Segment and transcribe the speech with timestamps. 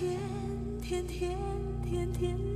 [0.00, 0.18] 天
[0.80, 1.36] 天天
[1.84, 2.49] 天天。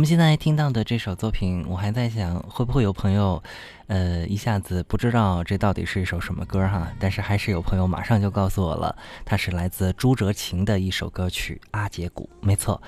[0.00, 3.42] 我们现在听到的这首作品，我还在想，会不会有朋友，
[3.86, 6.90] 呃，一下子不知道这到底是一首什么歌哈？
[6.98, 8.96] 但是还是有朋友马上就告诉我了，
[9.26, 12.30] 它是来自朱哲琴的一首歌曲《阿姐鼓》。
[12.40, 12.80] 没错，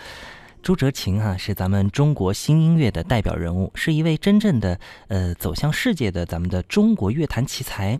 [0.63, 7.99] 朱哲琴哈是咱们中国新音乐的代表人物，是一位真正的呃走向世界的咱们的中国乐坛奇才。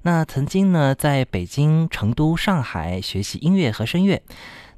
[0.00, 4.22] 那曾经呢，在北京、成都、上海学习音乐和声乐。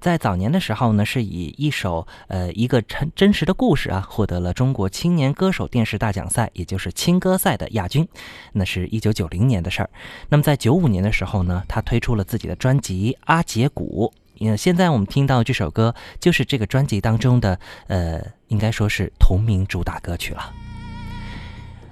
[0.01, 8.06] 在早年的时候呢，是以一首呃一个真真实的故事啊，获得了中国青年歌手电视大奖赛，也就是青歌赛的亚军。
[8.53, 9.91] 那是一九九零年的事儿。
[10.29, 14.12] 那么在九五年的时候呢，他推出了自己的专辑《阿杰鼓》。
[14.39, 20.53] 嗯，现在我们听到这首歌，就是这个专辑当中的呃，应该说是同名主打歌曲了。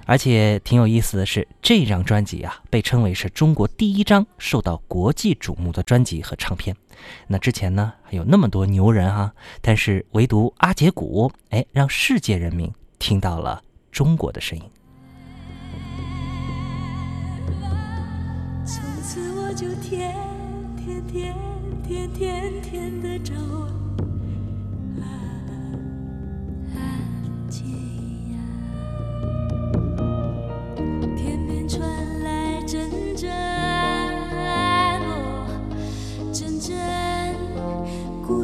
[0.05, 6.75] 而且挺有意思的是，这张专辑啊，被称为是中国第一张受到国际瞩目的专辑和唱片。
[7.27, 13.61] 那之前呢，还有那么多牛人啊，但是唯独阿杰古，哎，让世界人民听到了
[13.91, 14.63] 中国的声音。
[18.65, 20.15] 从此我就天
[20.77, 21.35] 天天
[21.83, 23.33] 天天天的找。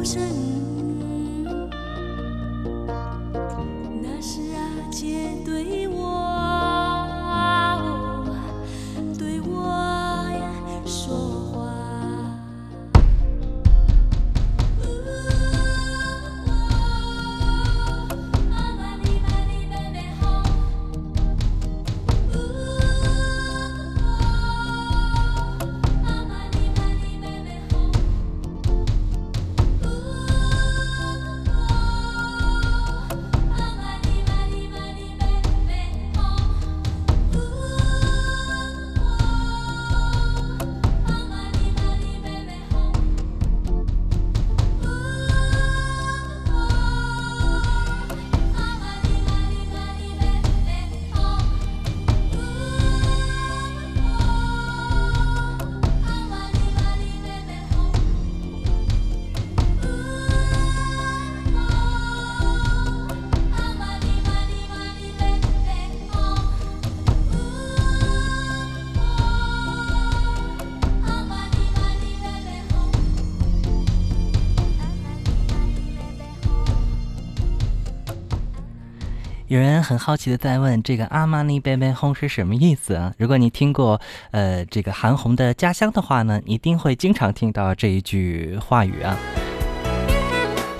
[0.04, 0.51] Sân
[79.52, 83.12] 有人很好奇的在问，这个阿玛尼 baby home 是什么意思啊？
[83.18, 84.00] 如果你听过
[84.30, 89.14] 呃这个韩红的家乡的话呢，一定会经常听到这一句话语啊。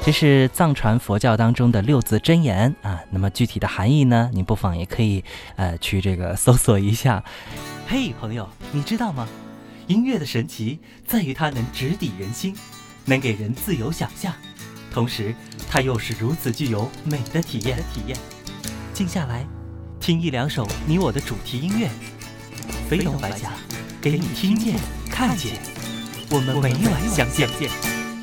[0.03, 2.99] 这是藏传佛教当中的六字真言啊。
[3.11, 5.23] 那么具体的含义呢，你不妨也可以
[5.57, 7.23] 呃去这个搜索一下。
[7.87, 9.29] 嘿，朋友，你知道吗？
[9.87, 12.57] 音乐的神奇在于它能直抵人心，
[13.05, 14.33] 能给人自由想象，
[14.91, 15.35] 同时
[15.69, 17.77] 它又是如此具有美的体验。
[17.93, 18.17] 体验，
[18.93, 19.47] 静下来，
[19.99, 21.89] 听一两首你我的主题音乐，
[22.91, 23.53] 飞龙白甲，
[24.03, 24.77] 给你听见、
[25.11, 25.57] 看见，
[26.31, 27.49] 我们每晚相见。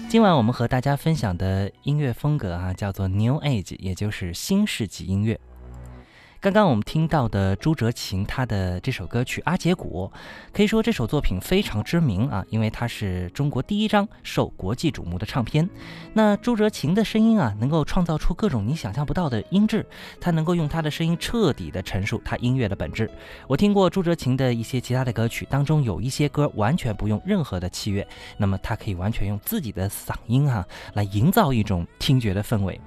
[0.08, 5.40] 今晚我们和大家分享的音乐风格啊，叫做 New Age，也就是新世纪音乐。
[6.42, 10.08] 刚刚我们听到的朱哲琴他的这首歌曲《阿杰古》，
[10.54, 15.70] 可以说这首作品非常知名啊，因为它是中国第一张受国际瞩目的唱片。
[16.14, 19.86] 那朱哲琴的声音啊，能够创造出各种你想象不到的音质，
[20.22, 23.12] 他能够用他的声音彻底的陈述他音乐的本质。
[23.46, 28.08] 我听过朱哲琴的一些其他的歌曲，当中有一些歌完全不用任何的器乐，
[28.38, 32.80] 那么他可以完全用自己的嗓音啊，来营造一种听觉的氛围。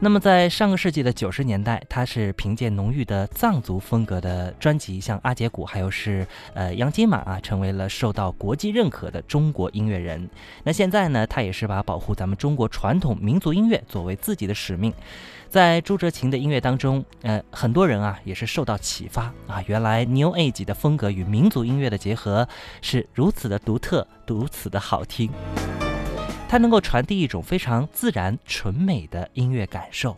[0.00, 6.24] 那么，在上个世纪的九十年代，他是凭借浓郁的藏族风格的专辑，像阿杰古，还有是
[6.54, 10.30] 呃杨金马啊，成为了受到国际认可的中国音乐人。
[10.62, 14.94] 那现在呢，他也是把保护咱们中国传统民族音乐作为自己的使命。
[15.48, 22.48] 在朱哲琴的音乐当中，呃，很多人啊也是受到启发啊，原来 New Age 的风格与民族音乐的结合
[22.82, 25.28] 是如此的独特，如此的好听。
[26.48, 30.16] 它能够传递一种非常自然、纯美的音乐感受。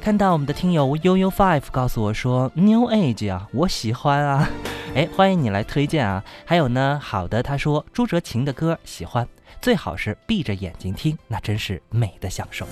[0.00, 4.48] 看到我们的听友悠悠 five 告诉我说，New Age 啊，我喜欢啊，
[4.96, 6.24] 哎，欢迎你来推荐啊。
[6.46, 9.28] 还有呢，好的，他说朱哲琴的歌喜欢，
[9.60, 12.66] 最好是闭着眼睛听，那真是美的享受。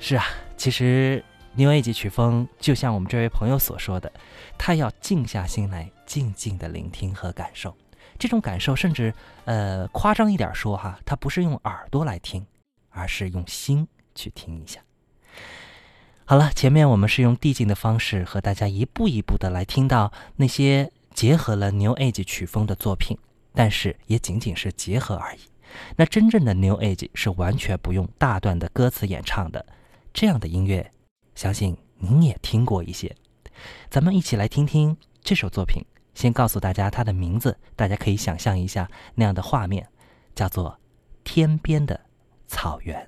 [0.00, 0.24] 是啊，
[0.56, 1.22] 其实。
[1.56, 4.12] New Age 曲风，就像我们这位朋友所说的，
[4.58, 7.74] 他要静下心来，静静的聆听和感受。
[8.18, 9.12] 这种感受，甚至
[9.46, 12.46] 呃夸张一点说哈，他不是用耳朵来听，
[12.90, 14.80] 而是用心去听一下。
[16.26, 23.16] 好了，前面我们是用递进的方式和大家一步一步的来听到那些结合了 New Age 曲风的作品，
[23.54, 25.38] 但是也仅仅是结合而已。
[25.96, 29.64] 那真正的 New Age 是完全不用大段的歌词演唱的，
[30.12, 30.90] 这样的音乐。
[31.36, 33.14] 相信您也听过一些，
[33.88, 35.80] 咱们一起来听听这首作品。
[36.14, 39.86] 先告诉大家它的名字，大家可以想象一下那样的画面，
[40.34, 40.70] 叫做
[41.24, 42.00] 《天边的
[42.48, 43.04] 草原》。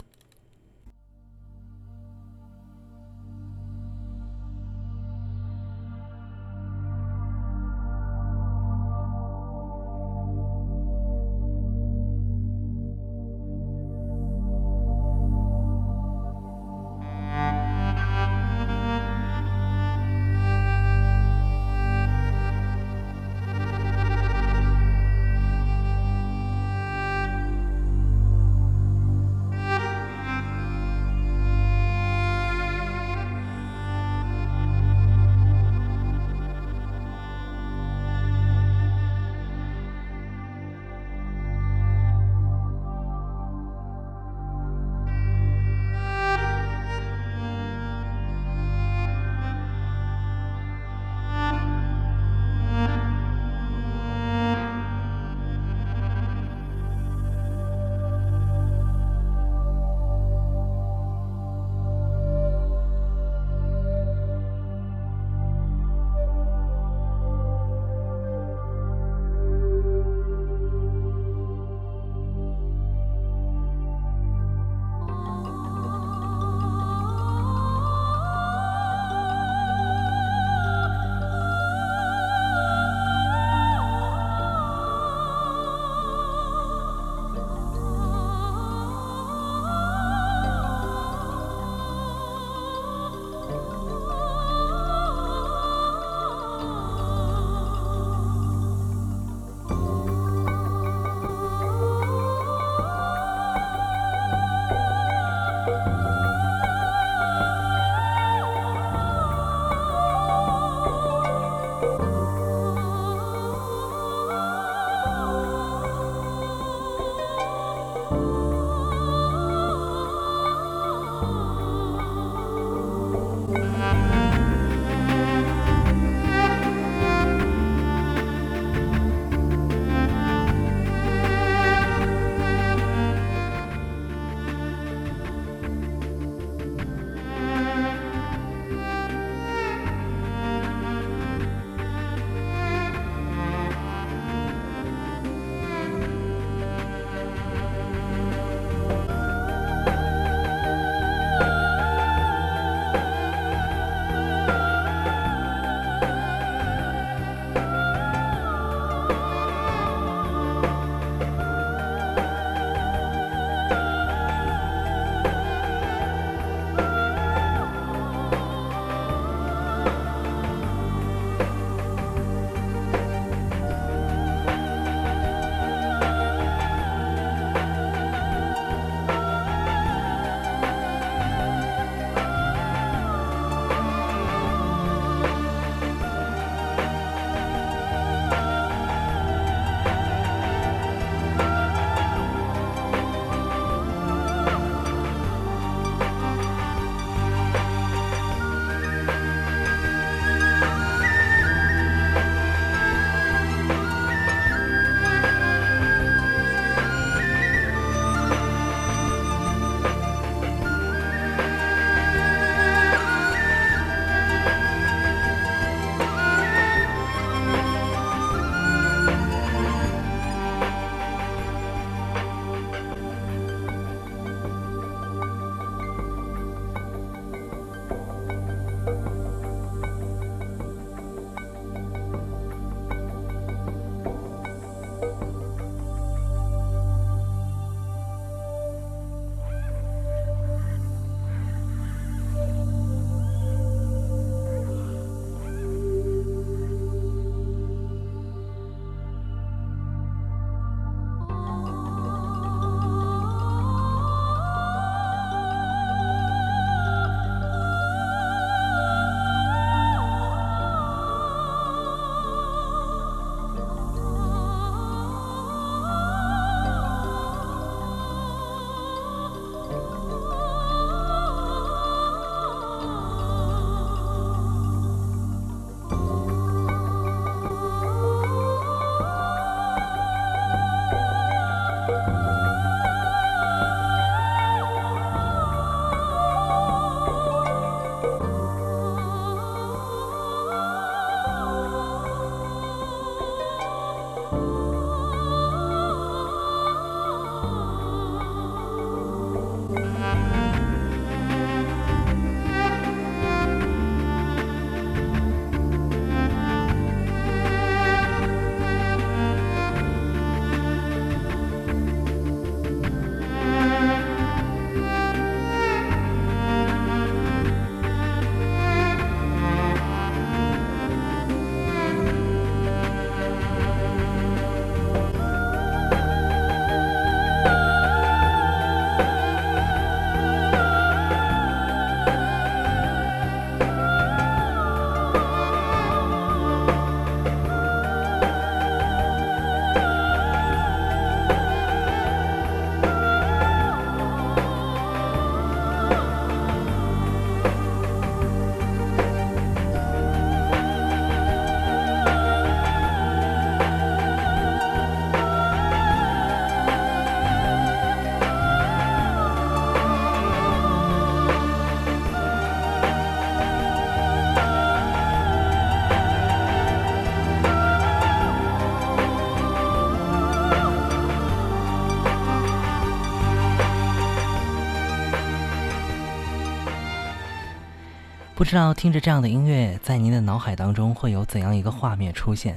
[378.38, 382.56] 不知道听着这样的音乐，在您的脑海当中会有怎样一个画面出现？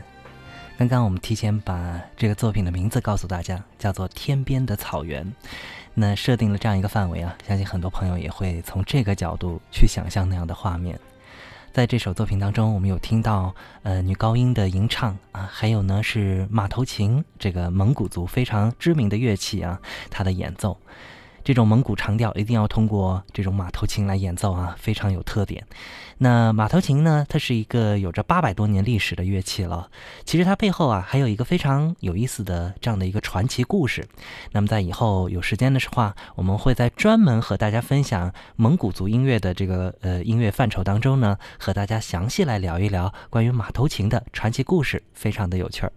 [0.78, 5.26] 刚刚我们提前把这个作品的名字告诉大家，叫做《天边的草原》。
[5.96, 11.00] 那设定了这样一个范围啊，相信很多朋友也会从这个角度去想象那样的画面。
[11.74, 20.78] 在这首作品当中，我们有听到呃女高音的吟唱啊，还有呢是马头琴这个蒙古族非常知名的乐器啊，它的演奏。
[21.44, 25.66] 这种蒙古长调一定要通过这种马头琴来演奏啊，非常有特点。
[26.20, 29.90] 那马头琴呢，它是一个有着八百多年历史的乐器了。
[30.24, 34.08] 其实它背后啊，还有一个非常有意思的这样的一个传奇故事。
[34.52, 45.92] 那么在以后有时间的话，我们会在专门和大家分享蒙古族音乐的这个呃音乐范畴当中呢，和大家详细来聊一聊关于马头琴的传奇故事，非常的有趣儿。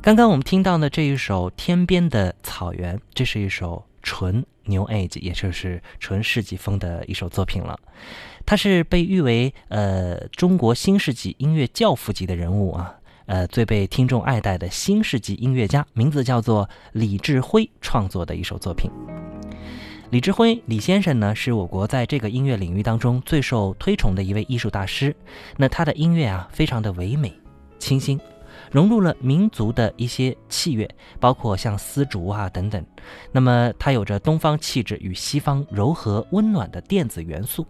[0.00, 3.84] 刚刚我们听到的这一首《天边的草原》，这是一首。
[4.04, 7.76] 纯 New Age，也就是纯世纪风的一首作品了。
[8.46, 12.94] 他是被誉为呃中国新世纪音乐教父级的人物啊，
[13.26, 18.90] 呃最被听众爱戴的新世纪音乐家，名字叫做李志辉创作的一首作品。
[20.10, 25.16] 李志辉，李先生呢，是我国在这个音乐领域当中最受推崇的一位艺术大师。
[25.56, 27.32] 那他的音乐啊，非常的唯美、
[27.78, 28.20] 清新。
[28.74, 30.90] 融入了民族的一些器乐，
[31.20, 32.84] 包括像丝竹啊等等。
[33.30, 37.64] 那么它有着东方气质与西方柔和温暖的电子元素，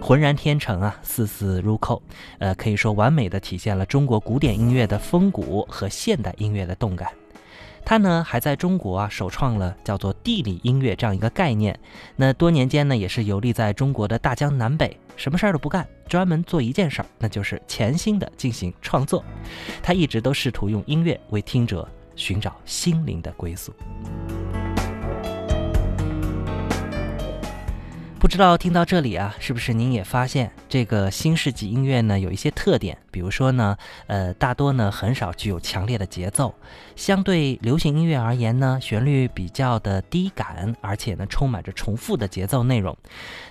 [0.00, 2.02] 浑然天成啊，丝丝入扣。
[2.40, 7.08] 呃，可以说完美的体现了中国古典音乐的风骨和现代音乐的动感。
[7.86, 11.78] 他呢还在中国啊首创了叫做地理音乐这样一个概念。
[12.16, 19.24] 那多年间呢也是游历在中国的大江南北，什么事儿都不干，专门做一件事儿，那就是潜心的进行创作。
[19.84, 23.72] 他一直都试图用音乐为听者寻找心灵的归宿。
[28.26, 32.98] 不知道听到这里啊，是不是您也发现这个新世纪音乐呢有一些特点？
[33.12, 33.76] 比如说呢，
[34.08, 36.52] 呃，大多呢很少具有强烈的节奏，
[36.96, 42.98] 相对流行音乐而言呢，旋律比较的低感，而且呢充满着重复的节奏内容。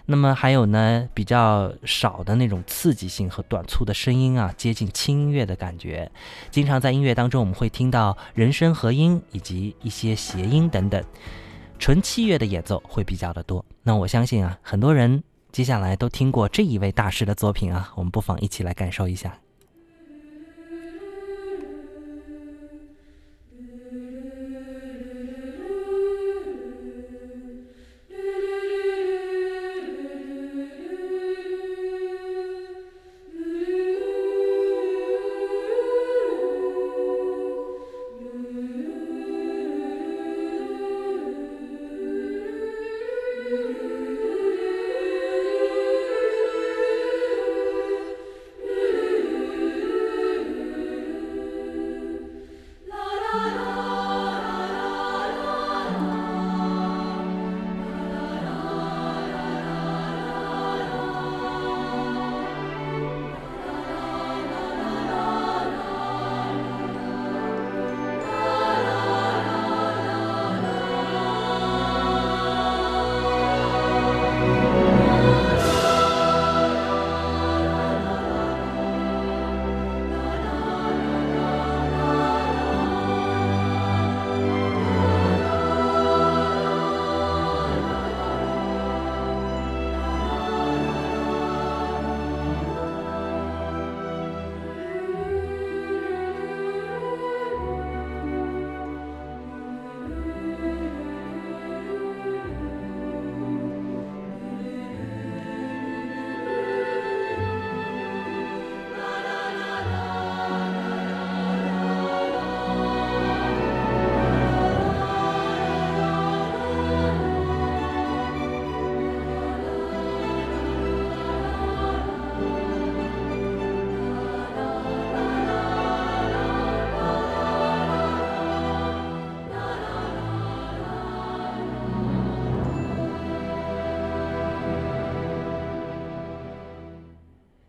[0.08, 6.12] 那么还有呢比较少的那种刺激性和短促的声音啊，接近轻音乐的感觉。
[6.52, 11.02] 经常在音乐当中我们会听到人声合音以及一些谐音等等。
[11.78, 19.38] 纯器乐的演奏会比较的多，那我相信啊，很多人接下来都听过这一位大师的作品啊，我们不妨一起来感受一下。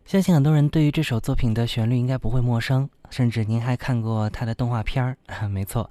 [0.07, 5.19] 相信很多人对于这首作品的旋律应该不会陌生，甚至您还看过它的动画片儿。
[5.51, 5.85] 没错，《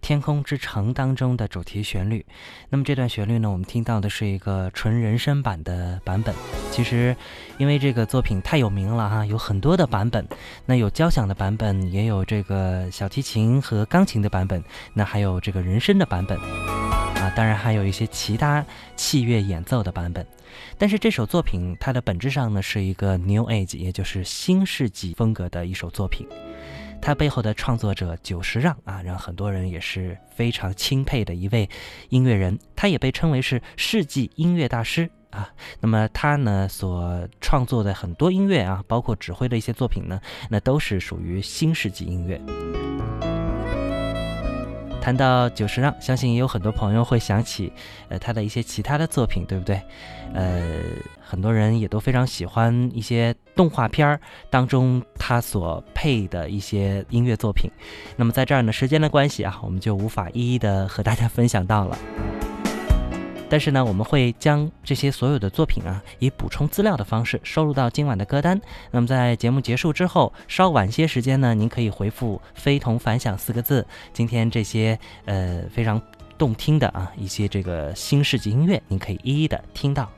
[0.00, 2.24] 天空之城》当中的主题旋律。
[2.68, 6.32] 那么这段旋律呢，我们听到的是一个纯人声版的版本。
[6.70, 7.16] 其实，
[7.58, 10.24] 因为这个作品太有名了哈，有很多的版本。
[10.64, 14.62] 那有交响的版本，也有这个小提琴和钢琴的版本，
[14.94, 16.38] 那还有这个人声的版本。
[17.36, 18.64] 当然还有一些其他
[18.96, 20.26] 器乐演奏的版本。
[20.78, 26.26] 但是这首作品它的本质上呢是一个 New Age，也就是新世纪风格的一首作品。
[27.00, 31.68] 它背后的创作者久石让啊，让很多人也是非常钦佩的一位
[32.08, 35.50] 音乐人，他也被称为是世纪音乐大师啊。
[35.80, 40.18] 那么他呢所创作的很多音乐啊，包括指挥的一些作品呢，
[40.48, 42.40] 那都是属于新世纪音乐。
[45.06, 47.72] 谈到久石让，相信也有很多朋友会想起，
[48.08, 49.80] 呃，他的一些其他的作品，对不对？
[50.34, 50.82] 呃，
[51.20, 57.70] 很多人也都非常喜欢一些动画片儿当中他所配的一些音乐作品。
[58.16, 61.96] 那么在这儿呢，时间的关系啊，我们就无法一一的和大家分享到了。
[63.48, 68.60] 但是呢，我们会将这些所有的作品啊，以补充资料的方式收录到今晚的歌单。
[68.90, 73.86] 那么在节目结束之后，稍晚些时间呢，您可以回复“非同凡响”四个字。
[74.12, 76.00] 今天这些呃非常
[76.36, 80.10] 动听的啊一些这个新世纪音乐，您可以一一的听到。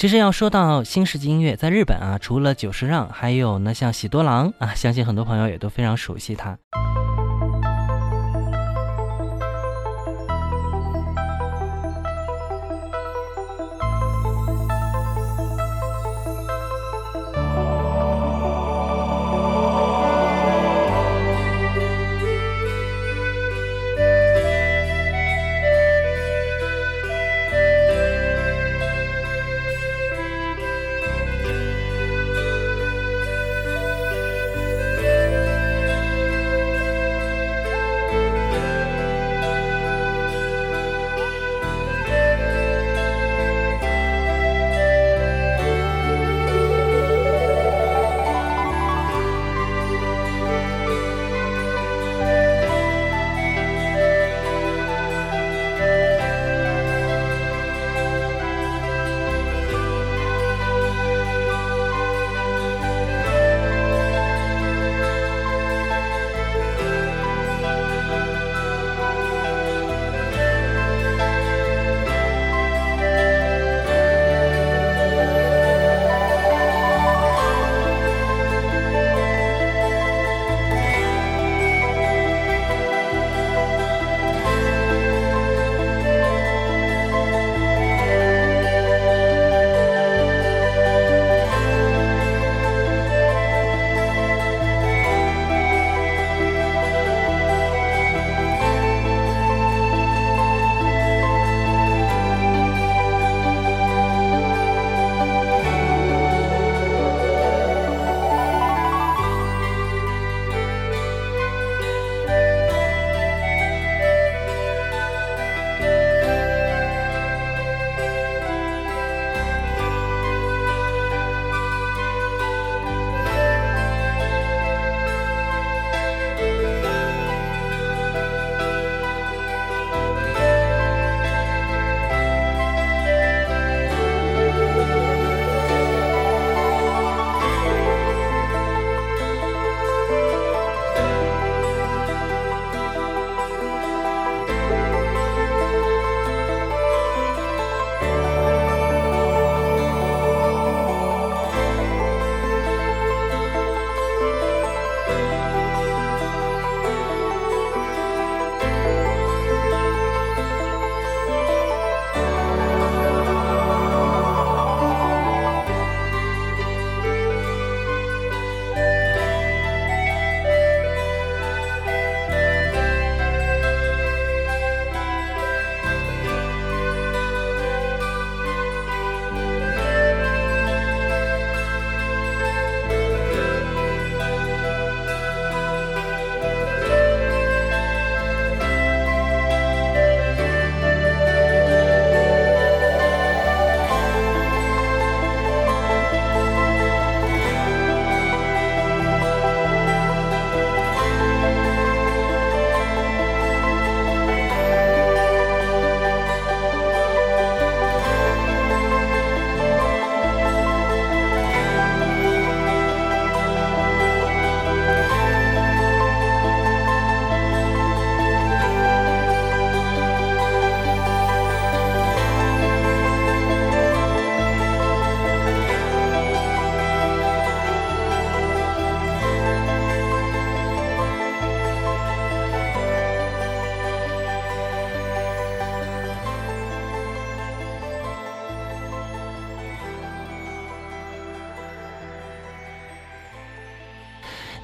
[0.00, 6.56] 其实要说到新世纪音乐，在日本啊，除了久石让，还有呢像喜多郎啊，相信很多朋友也都非常熟悉他。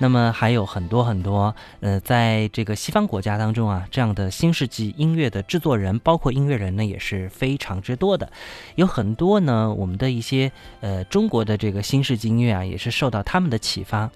[0.07, 8.31] 那么还有很多很多，呃，在这个西方国家当中啊，这样的新世纪音乐的制作人，包括音乐人呢，也是非常之多的。
[8.77, 14.09] 有很多呢，我们的一些呃中国的这个新世纪音乐啊，也是受到他们的启发。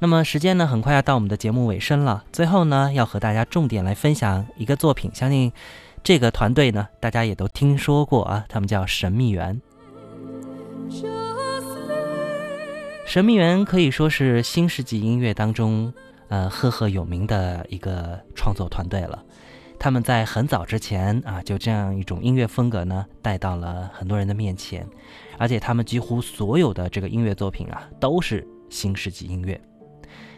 [0.00, 2.24] 那么时间呢，很快要到我们的节目尾声了。
[2.32, 5.52] 最后呢，要和大家重点来分享一个作品，相信
[6.02, 9.62] 这个团队呢，大家也都听说过啊，他们叫神秘园。
[13.08, 15.90] 神秘园可以说是新世纪音乐当中，
[16.28, 19.24] 呃，赫赫有名的一个创作团队了。
[19.78, 24.86] 他们在很早之前啊，就这样一种音乐风格呢，带到了很多人的面前，
[25.38, 29.58] 而且他们几乎所有的这个音乐作品啊，都是新世纪音乐。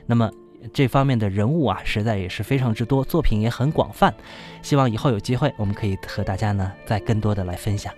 [0.07, 0.31] 那么
[0.73, 4.15] 这方面的人物啊，实在也是非常之多，作品也很广泛。
[4.63, 7.93] 希望以后有机会，我们可以和大家呢，再更多的来分享。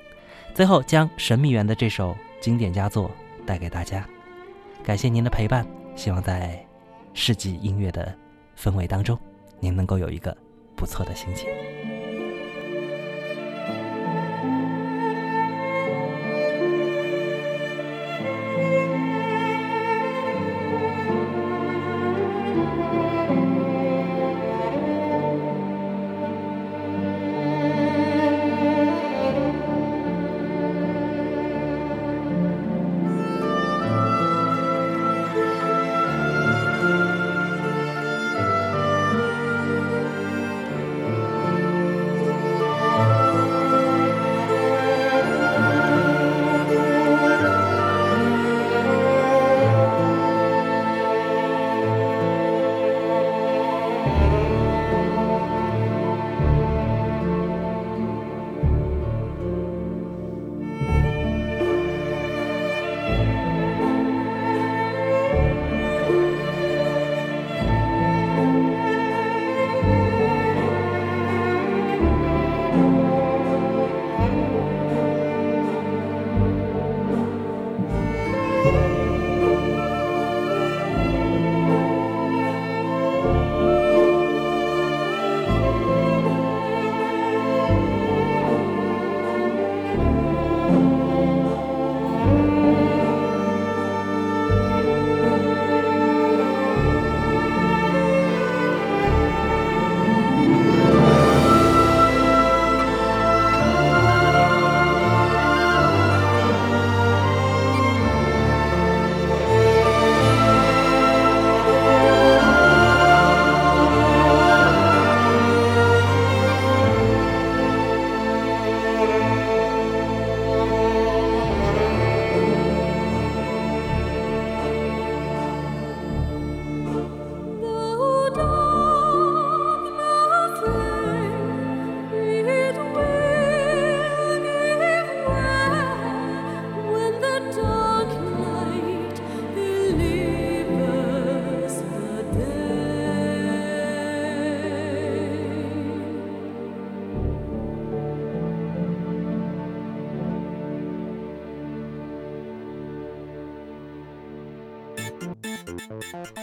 [0.55, 3.11] 最后，将神秘园的这首经典佳作
[3.45, 4.03] 带给大家。
[4.85, 5.65] 感谢您的陪伴，
[5.95, 6.61] 希望在
[7.15, 8.13] 世纪音乐的
[8.59, 9.17] 氛围当中，
[9.61, 10.37] 您能够有一个
[10.75, 11.49] 不错的心情。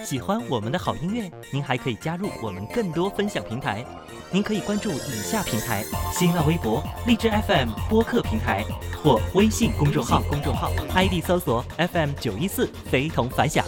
[0.09, 3.85] 喜欢我们的好音乐，您还可以加入我们更多分享平台。
[4.31, 8.65] 您可以关注以下平台：新浪微博、荔枝 FM 播客平台
[9.03, 10.19] 或微信公众号。
[10.27, 13.63] 公众号 ID 搜索 FM 九一四，非同凡响。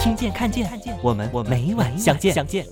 [0.00, 0.70] 听见看见，
[1.02, 2.64] 我们我每晚相见相见。